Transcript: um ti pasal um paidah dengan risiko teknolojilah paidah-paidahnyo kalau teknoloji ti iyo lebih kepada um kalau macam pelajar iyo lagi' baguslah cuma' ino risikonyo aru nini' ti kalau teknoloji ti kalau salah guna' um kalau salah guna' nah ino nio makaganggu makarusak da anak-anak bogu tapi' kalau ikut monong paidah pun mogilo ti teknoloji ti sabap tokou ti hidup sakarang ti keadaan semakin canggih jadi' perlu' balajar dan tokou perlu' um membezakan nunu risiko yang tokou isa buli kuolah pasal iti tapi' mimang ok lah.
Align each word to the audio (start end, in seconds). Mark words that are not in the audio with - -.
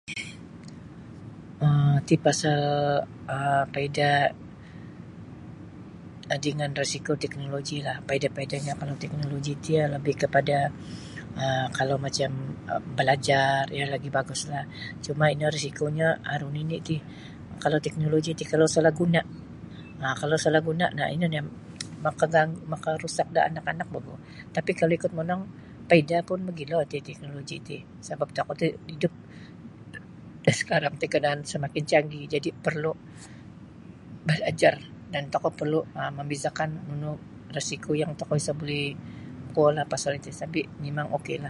um 1.65 1.95
ti 2.07 2.15
pasal 2.25 2.61
um 3.35 3.63
paidah 3.75 4.17
dengan 6.45 6.69
risiko 6.81 7.11
teknolojilah 7.23 7.97
paidah-paidahnyo 8.09 8.73
kalau 8.81 8.95
teknoloji 9.03 9.51
ti 9.63 9.69
iyo 9.75 9.85
lebih 9.95 10.15
kepada 10.23 10.57
um 11.43 11.65
kalau 11.77 11.95
macam 12.05 12.31
pelajar 12.97 13.59
iyo 13.75 13.85
lagi' 13.93 14.13
baguslah 14.17 14.63
cuma' 15.05 15.31
ino 15.35 15.47
risikonyo 15.55 16.09
aru 16.33 16.47
nini' 16.55 16.81
ti 16.87 16.95
kalau 17.63 17.77
teknoloji 17.85 18.31
ti 18.39 18.43
kalau 18.51 18.65
salah 18.75 18.93
guna' 19.01 19.25
um 20.03 20.13
kalau 20.21 20.37
salah 20.43 20.61
guna' 20.69 20.89
nah 20.97 21.07
ino 21.15 21.25
nio 21.33 21.41
makaganggu 22.05 22.59
makarusak 22.73 23.27
da 23.35 23.41
anak-anak 23.49 23.85
bogu 23.93 24.15
tapi' 24.55 24.73
kalau 24.79 24.93
ikut 24.99 25.11
monong 25.17 25.41
paidah 25.89 26.19
pun 26.27 26.39
mogilo 26.47 26.79
ti 26.91 26.97
teknoloji 27.07 27.55
ti 27.67 27.77
sabap 28.07 28.29
tokou 28.35 28.55
ti 28.59 28.67
hidup 28.91 29.13
sakarang 30.57 30.95
ti 30.99 31.05
keadaan 31.11 31.39
semakin 31.51 31.83
canggih 31.91 32.23
jadi' 32.33 32.53
perlu' 32.65 32.97
balajar 34.29 34.75
dan 35.13 35.23
tokou 35.33 35.51
perlu' 35.59 35.85
um 35.99 36.11
membezakan 36.19 36.69
nunu 36.89 37.11
risiko 37.55 37.91
yang 38.01 38.11
tokou 38.19 38.33
isa 38.39 38.55
buli 38.57 38.83
kuolah 39.53 39.83
pasal 39.85 40.15
iti 40.17 40.31
tapi' 40.33 40.63
mimang 40.81 41.11
ok 41.13 41.27
lah. 41.37 41.39